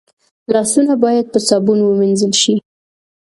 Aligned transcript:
لاسونه 0.53 0.93
باید 1.03 1.25
په 1.33 1.39
صابون 1.47 1.79
ومینځل 1.83 2.33
شي 2.41 2.53